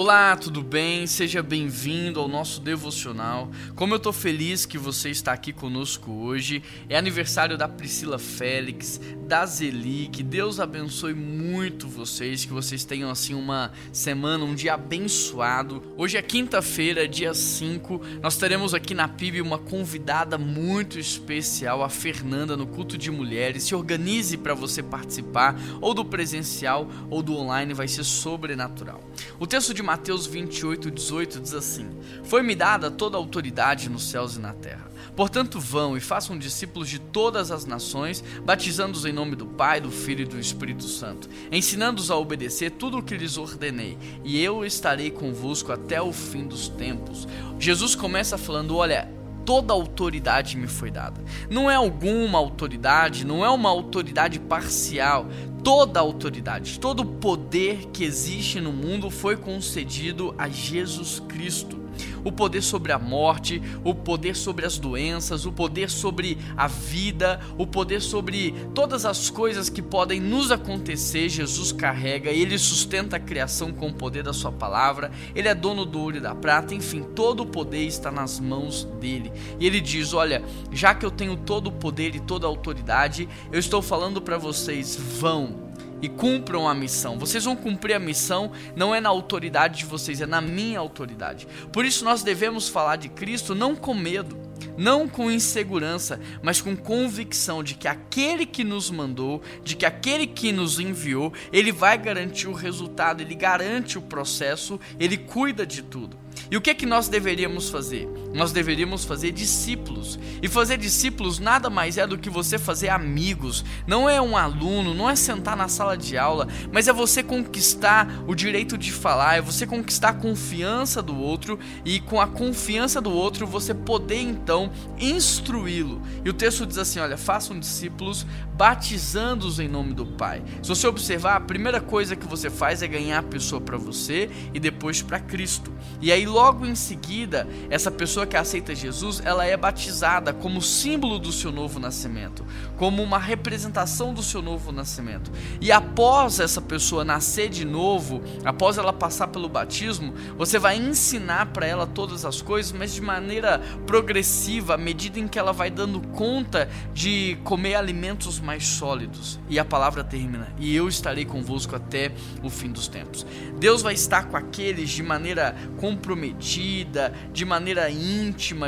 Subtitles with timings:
[0.00, 1.08] Olá, tudo bem?
[1.08, 3.50] Seja bem-vindo ao nosso devocional.
[3.74, 6.62] Como eu estou feliz que você está aqui conosco hoje.
[6.88, 10.06] É aniversário da Priscila Félix, da Zeli.
[10.06, 15.82] Que Deus abençoe muito vocês, que vocês tenham assim uma semana, um dia abençoado.
[15.96, 18.00] Hoje é quinta-feira, dia 5.
[18.22, 23.64] Nós teremos aqui na PIB uma convidada muito especial, a Fernanda, no culto de mulheres.
[23.64, 29.02] Se organize para você participar, ou do presencial ou do online, vai ser sobrenatural.
[29.40, 31.88] O texto de Mateus 28, 18 diz assim:
[32.22, 34.86] Foi-me dada toda a autoridade nos céus e na terra.
[35.16, 39.90] Portanto, vão e façam discípulos de todas as nações, batizando-os em nome do Pai, do
[39.90, 44.62] Filho e do Espírito Santo, ensinando-os a obedecer tudo o que lhes ordenei, e eu
[44.62, 47.26] estarei convosco até o fim dos tempos.
[47.58, 49.10] Jesus começa falando: Olha,
[49.48, 51.18] toda autoridade me foi dada.
[51.48, 55.26] Não é alguma autoridade, não é uma autoridade parcial
[55.64, 61.78] toda autoridade, todo poder que existe no mundo foi concedido a Jesus Cristo.
[62.24, 67.40] O poder sobre a morte, o poder sobre as doenças, o poder sobre a vida,
[67.56, 73.20] o poder sobre todas as coisas que podem nos acontecer, Jesus carrega, ele sustenta a
[73.20, 76.74] criação com o poder da sua palavra, ele é dono do ouro e da prata,
[76.74, 79.32] enfim, todo o poder está nas mãos dele.
[79.58, 83.28] E ele diz: Olha, já que eu tenho todo o poder e toda a autoridade,
[83.52, 85.67] eu estou falando para vocês, vão
[86.00, 87.18] e cumpram a missão.
[87.18, 91.46] Vocês vão cumprir a missão, não é na autoridade de vocês, é na minha autoridade.
[91.72, 94.36] Por isso nós devemos falar de Cristo não com medo,
[94.76, 100.26] não com insegurança, mas com convicção de que aquele que nos mandou, de que aquele
[100.26, 105.82] que nos enviou, ele vai garantir o resultado, ele garante o processo, ele cuida de
[105.82, 106.16] tudo.
[106.50, 108.08] E o que é que nós deveríamos fazer?
[108.38, 110.16] Nós deveríamos fazer discípulos.
[110.40, 113.64] E fazer discípulos nada mais é do que você fazer amigos.
[113.84, 118.08] Não é um aluno, não é sentar na sala de aula, mas é você conquistar
[118.28, 123.00] o direito de falar, é você conquistar a confiança do outro e com a confiança
[123.00, 126.00] do outro você poder então instruí-lo.
[126.24, 128.24] E o texto diz assim: olha, façam discípulos
[128.58, 130.42] batizando-os em nome do Pai.
[130.60, 134.28] Se você observar, a primeira coisa que você faz é ganhar a pessoa para você
[134.52, 135.72] e depois para Cristo.
[136.00, 141.18] E aí logo em seguida, essa pessoa que aceita Jesus, ela é batizada como símbolo
[141.18, 142.44] do seu novo nascimento,
[142.76, 145.32] como uma representação do seu novo nascimento.
[145.60, 151.46] E após essa pessoa nascer de novo, após ela passar pelo batismo, você vai ensinar
[151.46, 155.70] para ela todas as coisas, mas de maneira progressiva, à medida em que ela vai
[155.70, 159.40] dando conta de comer alimentos mais sólidos.
[159.48, 162.12] E a palavra termina: "E eu estarei convosco até
[162.42, 163.26] o fim dos tempos".
[163.58, 168.07] Deus vai estar com aqueles de maneira comprometida de maneira íntima,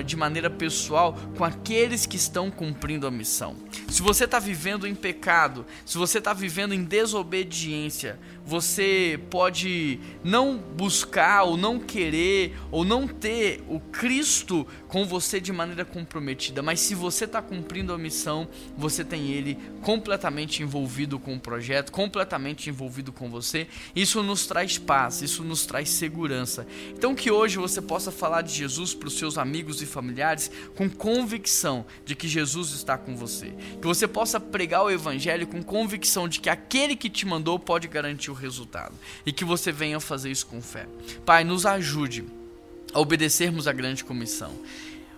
[0.05, 3.57] de maneira pessoal com aqueles que estão cumprindo a missão.
[3.89, 10.57] Se você está vivendo em pecado, se você está vivendo em desobediência, você pode não
[10.57, 16.81] buscar ou não querer ou não ter o Cristo com você de maneira comprometida, mas
[16.81, 22.69] se você está cumprindo a missão, você tem Ele completamente envolvido com o projeto, completamente
[22.69, 23.69] envolvido com você.
[23.95, 26.67] Isso nos traz paz, isso nos traz segurança.
[26.93, 30.91] Então que hoje você possa falar de Jesus para os seus amigos e familiares com
[30.91, 33.53] convicção de que Jesus está com você.
[33.81, 37.87] Que você possa pregar o Evangelho com convicção de que aquele que te mandou pode
[37.87, 38.95] garantir o resultado.
[39.25, 40.87] E que você venha fazer isso com fé.
[41.25, 42.25] Pai, nos ajude
[42.93, 44.53] a obedecermos a grande comissão.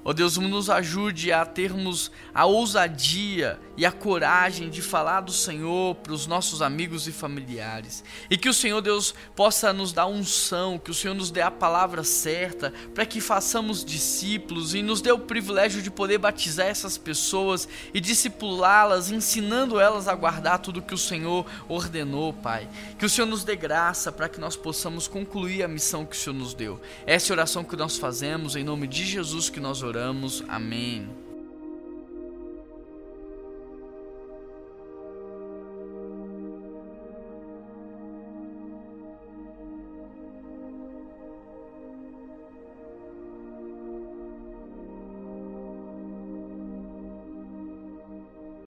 [0.04, 5.30] Ó oh Deus, nos ajude a termos a ousadia e a coragem de falar do
[5.30, 8.02] Senhor para os nossos amigos e familiares.
[8.28, 11.52] E que o Senhor Deus possa nos dar unção, que o Senhor nos dê a
[11.52, 16.98] palavra certa para que façamos discípulos e nos dê o privilégio de poder batizar essas
[16.98, 22.68] pessoas e discipulá-las, ensinando elas a guardar tudo que o Senhor ordenou, Pai.
[22.98, 26.18] Que o Senhor nos dê graça para que nós possamos concluir a missão que o
[26.18, 26.80] Senhor nos deu.
[27.06, 30.42] Essa é a oração que nós fazemos em nome de Jesus que nós oramos oramos.
[30.48, 31.21] Amém.